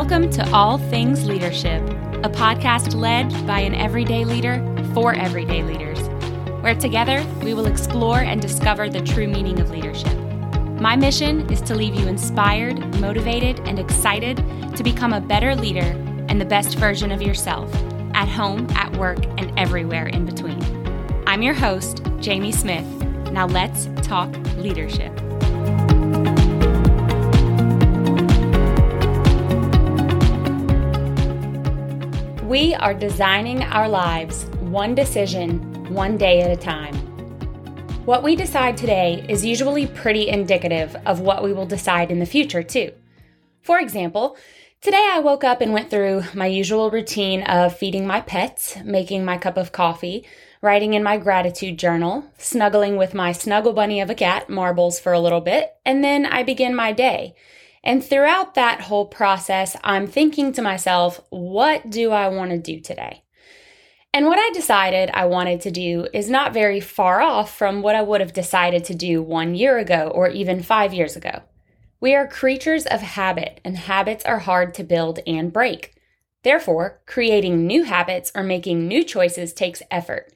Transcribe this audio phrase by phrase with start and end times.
[0.00, 1.82] Welcome to All Things Leadership,
[2.22, 4.62] a podcast led by an everyday leader
[4.94, 5.98] for everyday leaders,
[6.62, 10.16] where together we will explore and discover the true meaning of leadership.
[10.80, 14.36] My mission is to leave you inspired, motivated, and excited
[14.76, 15.96] to become a better leader
[16.28, 17.74] and the best version of yourself
[18.14, 20.62] at home, at work, and everywhere in between.
[21.26, 22.86] I'm your host, Jamie Smith.
[23.32, 25.12] Now let's talk leadership.
[32.48, 36.94] We are designing our lives one decision, one day at a time.
[38.06, 42.24] What we decide today is usually pretty indicative of what we will decide in the
[42.24, 42.92] future, too.
[43.60, 44.38] For example,
[44.80, 49.26] today I woke up and went through my usual routine of feeding my pets, making
[49.26, 50.26] my cup of coffee,
[50.62, 55.12] writing in my gratitude journal, snuggling with my snuggle bunny of a cat, Marbles, for
[55.12, 57.34] a little bit, and then I begin my day.
[57.88, 62.80] And throughout that whole process, I'm thinking to myself, what do I want to do
[62.80, 63.24] today?
[64.12, 67.94] And what I decided I wanted to do is not very far off from what
[67.94, 71.40] I would have decided to do one year ago or even five years ago.
[71.98, 75.94] We are creatures of habit, and habits are hard to build and break.
[76.42, 80.30] Therefore, creating new habits or making new choices takes effort.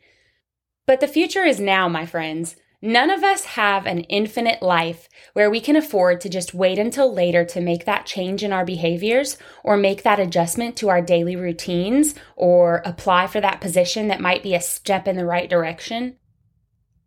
[0.87, 2.57] But the future is now, my friends.
[2.85, 7.15] None of us have an infinite life where we can afford to just wait until
[7.15, 11.37] later to make that change in our behaviors or make that adjustment to our daily
[11.37, 16.17] routines or apply for that position that might be a step in the right direction.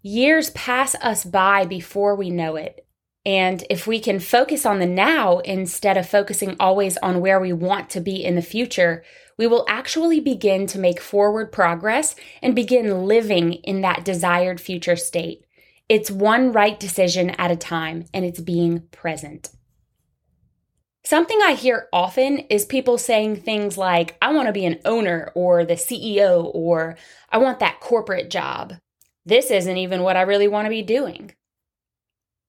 [0.02, 2.88] Years pass us by before we know it.
[3.26, 7.52] And if we can focus on the now instead of focusing always on where we
[7.52, 9.04] want to be in the future,
[9.38, 14.96] we will actually begin to make forward progress and begin living in that desired future
[14.96, 15.45] state.
[15.88, 19.50] It's one right decision at a time, and it's being present.
[21.04, 25.32] Something I hear often is people saying things like, I want to be an owner
[25.36, 26.98] or the CEO or
[27.30, 28.74] I want that corporate job.
[29.24, 31.34] This isn't even what I really want to be doing.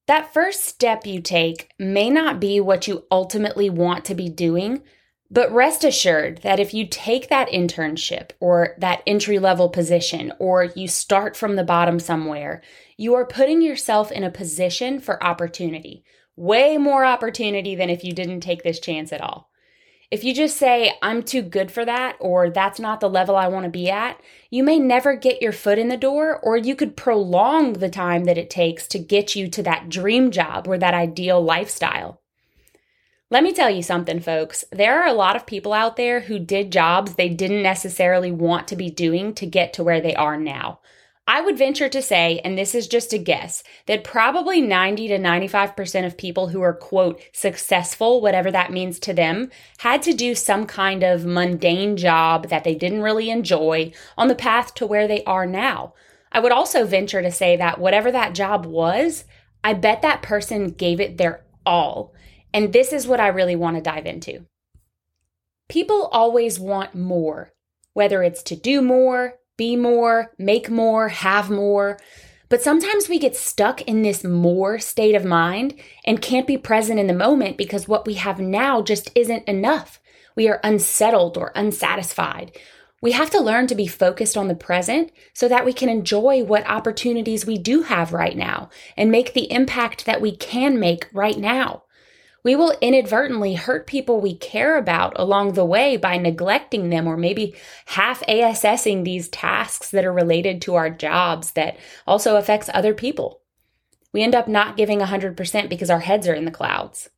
[0.07, 4.81] That first step you take may not be what you ultimately want to be doing,
[5.29, 10.65] but rest assured that if you take that internship or that entry level position, or
[10.75, 12.61] you start from the bottom somewhere,
[12.95, 16.03] you are putting yourself in a position for opportunity.
[16.35, 19.49] Way more opportunity than if you didn't take this chance at all.
[20.09, 23.49] If you just say, I'm too good for that, or that's not the level I
[23.49, 26.75] want to be at, you may never get your foot in the door, or you
[26.75, 30.77] could prolong the time that it takes to get you to that dream job or
[30.77, 32.21] that ideal lifestyle.
[33.29, 34.63] Let me tell you something, folks.
[34.71, 38.69] There are a lot of people out there who did jobs they didn't necessarily want
[38.69, 40.79] to be doing to get to where they are now.
[41.27, 45.19] I would venture to say, and this is just a guess, that probably 90 to
[45.19, 50.33] 95% of people who are, quote, successful, whatever that means to them, had to do
[50.33, 55.05] some kind of mundane job that they didn't really enjoy on the path to where
[55.05, 55.93] they are now.
[56.31, 59.25] I would also venture to say that whatever that job was,
[59.65, 62.13] I bet that person gave it their all.
[62.57, 64.47] And this is what I really want to dive into.
[65.69, 67.53] People always want more,
[67.93, 71.99] whether it's to do more, be more, make more, have more.
[72.49, 76.99] But sometimes we get stuck in this more state of mind and can't be present
[76.99, 80.01] in the moment because what we have now just isn't enough.
[80.35, 82.57] We are unsettled or unsatisfied.
[83.03, 86.43] We have to learn to be focused on the present so that we can enjoy
[86.43, 91.07] what opportunities we do have right now and make the impact that we can make
[91.13, 91.83] right now.
[92.47, 97.17] We will inadvertently hurt people we care about along the way by neglecting them or
[97.17, 97.53] maybe
[97.87, 101.77] half assessing these tasks that are related to our jobs that
[102.07, 103.41] also affects other people.
[104.13, 107.09] We end up not giving 100% because our heads are in the clouds.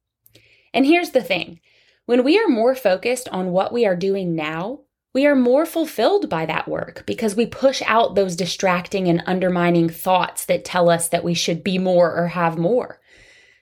[0.74, 1.60] And here's the thing
[2.08, 4.80] when we are more focused on what we are doing now,
[5.14, 9.90] we are more fulfilled by that work because we push out those distracting and undermining
[9.90, 12.99] thoughts that tell us that we should be more or have more.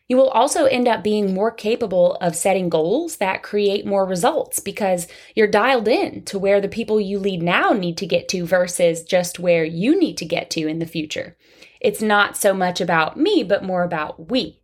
[0.07, 4.59] You will also end up being more capable of setting goals that create more results
[4.59, 8.45] because you're dialed in to where the people you lead now need to get to
[8.45, 11.35] versus just where you need to get to in the future.
[11.81, 14.61] It's not so much about me, but more about we.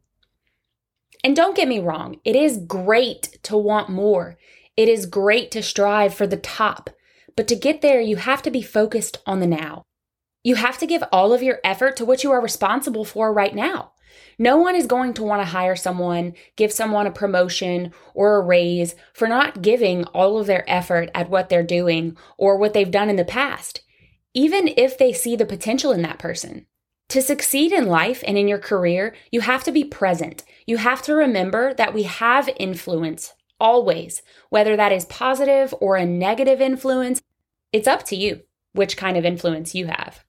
[1.25, 4.37] And don't get me wrong, it is great to want more.
[4.75, 6.89] It is great to strive for the top.
[7.35, 9.83] But to get there, you have to be focused on the now.
[10.43, 13.55] You have to give all of your effort to what you are responsible for right
[13.55, 13.92] now.
[14.37, 18.41] No one is going to want to hire someone, give someone a promotion or a
[18.41, 22.91] raise for not giving all of their effort at what they're doing or what they've
[22.91, 23.81] done in the past,
[24.33, 26.65] even if they see the potential in that person.
[27.09, 30.43] To succeed in life and in your career, you have to be present.
[30.65, 33.33] You have to remember that we have influence
[33.63, 34.21] Always.
[34.49, 37.21] Whether that is positive or a negative influence,
[37.71, 38.41] it's up to you
[38.73, 40.25] which kind of influence you have.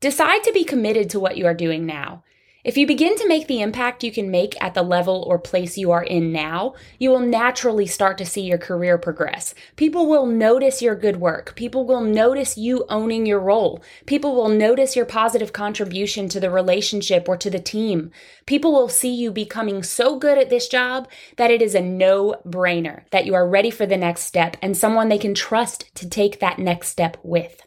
[0.00, 2.22] Decide to be committed to what you are doing now.
[2.64, 5.76] If you begin to make the impact you can make at the level or place
[5.76, 9.54] you are in now, you will naturally start to see your career progress.
[9.76, 11.54] People will notice your good work.
[11.56, 13.82] People will notice you owning your role.
[14.06, 18.10] People will notice your positive contribution to the relationship or to the team.
[18.46, 21.06] People will see you becoming so good at this job
[21.36, 24.74] that it is a no brainer that you are ready for the next step and
[24.74, 27.60] someone they can trust to take that next step with.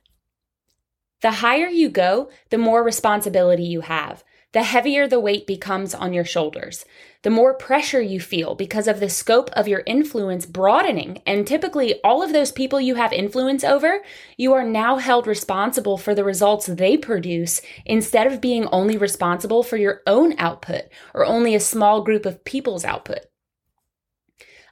[1.22, 4.24] The higher you go, the more responsibility you have
[4.54, 6.86] the heavier the weight becomes on your shoulders.
[7.24, 11.22] The more pressure you feel because of the scope of your influence broadening.
[11.26, 14.02] And typically, all of those people you have influence over,
[14.38, 19.64] you are now held responsible for the results they produce instead of being only responsible
[19.64, 20.84] for your own output
[21.14, 23.20] or only a small group of people's output.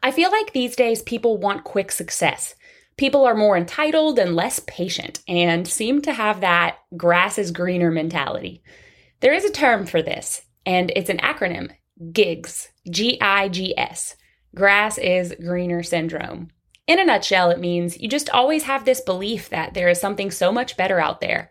[0.02, 2.56] I feel like these days people want quick success.
[2.96, 7.92] People are more entitled and less patient and seem to have that grass is greener
[7.92, 8.62] mentality.
[9.22, 11.72] There is a term for this, and it's an acronym
[12.12, 14.18] GIGS, G I G S.
[14.54, 16.50] Grass is greener syndrome.
[16.88, 20.30] In a nutshell, it means you just always have this belief that there is something
[20.30, 21.50] so much better out there.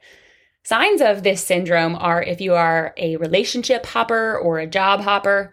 [0.62, 5.52] Signs of this syndrome are if you are a relationship hopper or a job hopper.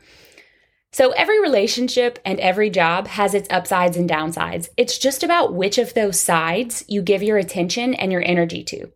[0.94, 4.68] So, every relationship and every job has its upsides and downsides.
[4.78, 8.92] It's just about which of those sides you give your attention and your energy to.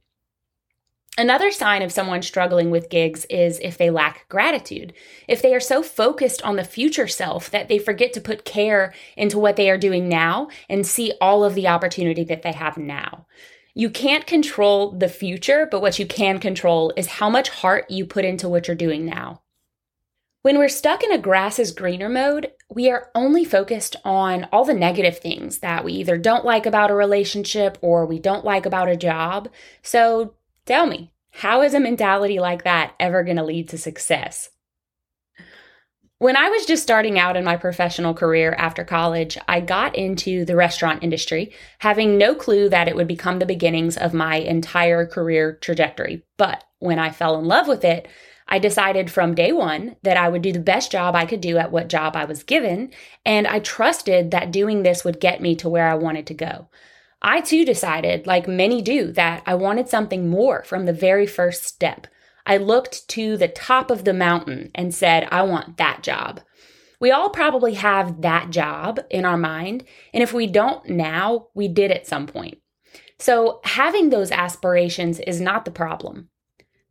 [1.17, 4.93] Another sign of someone struggling with gigs is if they lack gratitude.
[5.29, 8.93] If they are so focused on the future self that they forget to put care
[9.15, 12.77] into what they are doing now and see all of the opportunity that they have
[12.77, 13.27] now.
[13.73, 18.05] You can't control the future, but what you can control is how much heart you
[18.05, 19.41] put into what you're doing now.
[20.41, 24.65] When we're stuck in a grass is greener mode, we are only focused on all
[24.65, 28.65] the negative things that we either don't like about a relationship or we don't like
[28.65, 29.49] about a job.
[29.81, 30.35] So
[30.65, 34.49] Tell me, how is a mentality like that ever going to lead to success?
[36.17, 40.43] When I was just starting out in my professional career after college, I got into
[40.43, 45.05] the restaurant industry, having no clue that it would become the beginnings of my entire
[45.05, 46.23] career trajectory.
[46.37, 48.07] But when I fell in love with it,
[48.47, 51.57] I decided from day one that I would do the best job I could do
[51.57, 52.91] at what job I was given,
[53.23, 56.69] and I trusted that doing this would get me to where I wanted to go.
[57.21, 61.63] I too decided, like many do, that I wanted something more from the very first
[61.63, 62.07] step.
[62.45, 66.41] I looked to the top of the mountain and said, I want that job.
[66.99, 69.83] We all probably have that job in our mind,
[70.13, 72.59] and if we don't now, we did at some point.
[73.19, 76.29] So, having those aspirations is not the problem.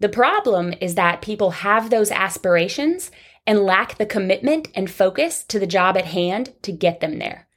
[0.01, 3.11] The problem is that people have those aspirations
[3.47, 7.49] and lack the commitment and focus to the job at hand to get them there.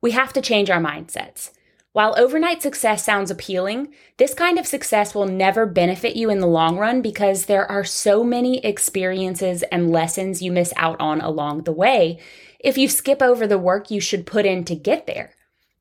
[0.00, 1.50] We have to change our mindsets.
[1.92, 6.46] While overnight success sounds appealing, this kind of success will never benefit you in the
[6.46, 11.64] long run because there are so many experiences and lessons you miss out on along
[11.64, 12.18] the way
[12.60, 15.34] if you skip over the work you should put in to get there.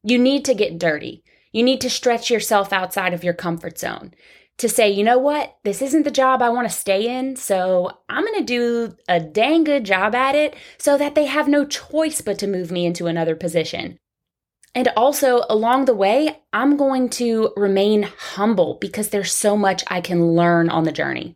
[0.04, 1.24] You need to get dirty.
[1.54, 4.14] You need to stretch yourself outside of your comfort zone
[4.58, 7.90] to say, you know what, this isn't the job I want to stay in, so
[8.10, 11.66] I'm going to do a dang good job at it so that they have no
[11.66, 13.98] choice but to move me into another position.
[14.74, 20.00] And also, along the way, I'm going to remain humble because there's so much I
[20.00, 21.36] can learn on the journey.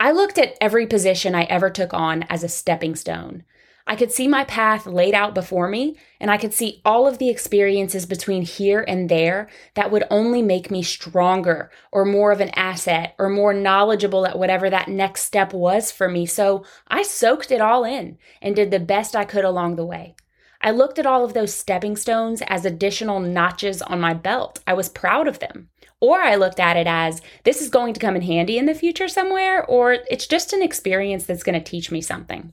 [0.00, 3.44] I looked at every position I ever took on as a stepping stone.
[3.86, 7.18] I could see my path laid out before me, and I could see all of
[7.18, 12.40] the experiences between here and there that would only make me stronger or more of
[12.40, 16.26] an asset or more knowledgeable at whatever that next step was for me.
[16.26, 20.14] So I soaked it all in and did the best I could along the way.
[20.60, 24.60] I looked at all of those stepping stones as additional notches on my belt.
[24.66, 25.68] I was proud of them.
[26.00, 28.74] Or I looked at it as this is going to come in handy in the
[28.74, 32.52] future somewhere, or it's just an experience that's going to teach me something.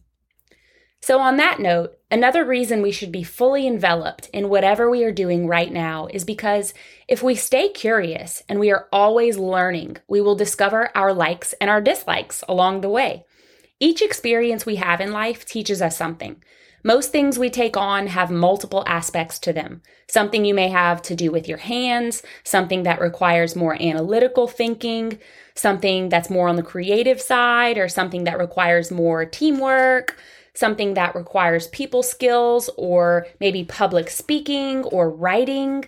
[1.01, 5.11] So, on that note, another reason we should be fully enveloped in whatever we are
[5.11, 6.73] doing right now is because
[7.07, 11.69] if we stay curious and we are always learning, we will discover our likes and
[11.69, 13.23] our dislikes along the way.
[13.79, 16.41] Each experience we have in life teaches us something.
[16.85, 19.81] Most things we take on have multiple aspects to them.
[20.07, 25.17] Something you may have to do with your hands, something that requires more analytical thinking,
[25.55, 30.15] something that's more on the creative side, or something that requires more teamwork,
[30.53, 35.85] something that requires people skills, or maybe public speaking or writing.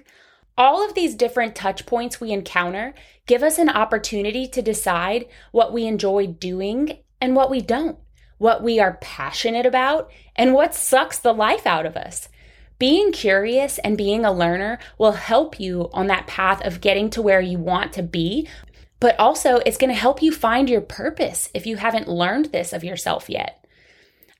[0.58, 2.96] All of these different touch points we encounter
[3.28, 8.00] give us an opportunity to decide what we enjoy doing and what we don't
[8.38, 12.30] what we are passionate about, and what sucks the life out of us.
[12.80, 17.22] Being curious and being a learner will help you on that path of getting to
[17.22, 18.48] where you want to be,
[19.00, 22.74] but also it's going to help you find your purpose if you haven't learned this
[22.74, 23.66] of yourself yet.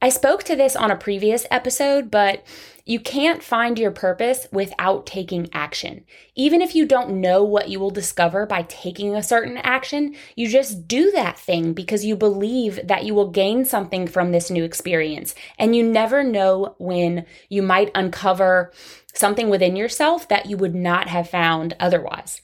[0.02, 2.46] I spoke to this on a previous episode, but
[2.86, 6.06] you can't find your purpose without taking action.
[6.36, 10.48] Even if you don't know what you will discover by taking a certain action, you
[10.48, 14.64] just do that thing because you believe that you will gain something from this new
[14.64, 15.34] experience.
[15.58, 18.72] And you never know when you might uncover
[19.14, 22.42] something within yourself that you would not have found otherwise.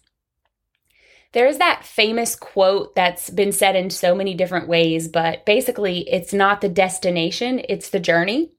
[1.33, 6.33] There's that famous quote that's been said in so many different ways, but basically, it's
[6.33, 8.51] not the destination, it's the journey.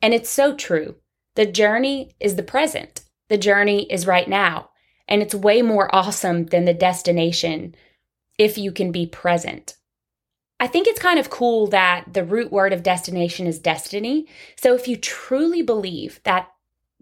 [0.00, 0.96] And it's so true.
[1.34, 4.70] The journey is the present, the journey is right now.
[5.08, 7.74] And it's way more awesome than the destination
[8.38, 9.76] if you can be present.
[10.60, 14.26] I think it's kind of cool that the root word of destination is destiny.
[14.56, 16.48] So if you truly believe that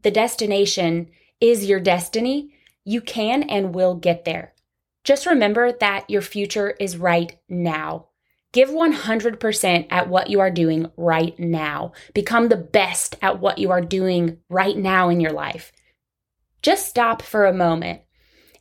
[0.02, 1.08] the destination
[1.40, 2.52] is your destiny,
[2.84, 4.52] you can and will get there.
[5.06, 8.08] Just remember that your future is right now.
[8.52, 11.92] Give 100% at what you are doing right now.
[12.12, 15.70] Become the best at what you are doing right now in your life.
[16.60, 18.00] Just stop for a moment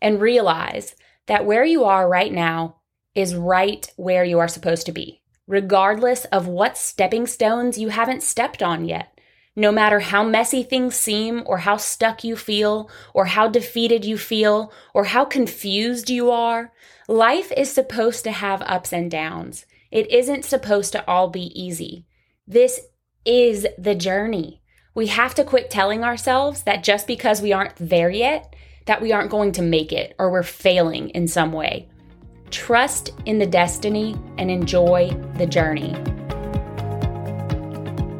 [0.03, 2.75] and realize that where you are right now
[3.15, 8.21] is right where you are supposed to be, regardless of what stepping stones you haven't
[8.21, 9.14] stepped on yet.
[9.55, 14.17] No matter how messy things seem, or how stuck you feel, or how defeated you
[14.17, 16.73] feel, or how confused you are,
[17.07, 19.65] life is supposed to have ups and downs.
[19.91, 22.05] It isn't supposed to all be easy.
[22.45, 22.81] This
[23.25, 24.61] is the journey.
[24.93, 29.13] We have to quit telling ourselves that just because we aren't there yet, that we
[29.13, 31.89] aren't going to make it or we're failing in some way.
[32.51, 35.95] Trust in the destiny and enjoy the journey.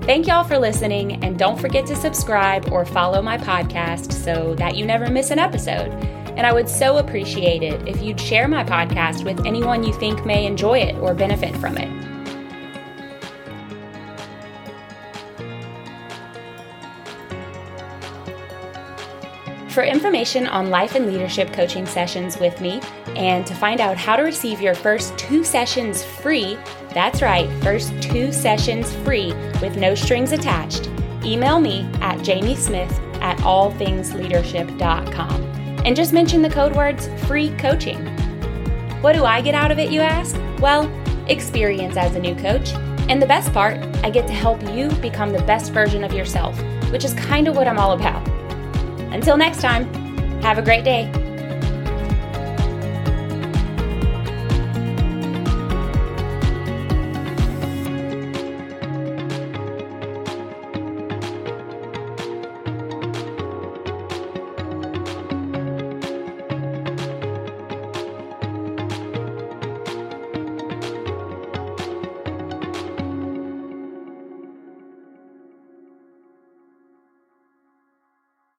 [0.05, 4.75] Thank y'all for listening, and don't forget to subscribe or follow my podcast so that
[4.75, 5.91] you never miss an episode.
[6.38, 10.24] And I would so appreciate it if you'd share my podcast with anyone you think
[10.24, 11.89] may enjoy it or benefit from it.
[19.71, 22.79] For information on life and leadership coaching sessions with me,
[23.15, 26.59] and to find out how to receive your first two sessions free,
[26.95, 30.89] that's right, first two sessions free with no strings attached.
[31.25, 35.41] Email me at jamiesmith at allthingsleadership.com
[35.85, 37.99] and just mention the code words free coaching.
[39.01, 40.37] What do I get out of it, you ask?
[40.59, 40.89] Well,
[41.27, 42.69] experience as a new coach.
[43.09, 46.57] And the best part, I get to help you become the best version of yourself,
[46.91, 48.25] which is kind of what I'm all about.
[49.13, 49.93] Until next time,
[50.41, 51.11] have a great day.